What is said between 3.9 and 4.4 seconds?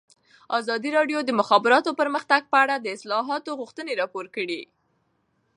راپور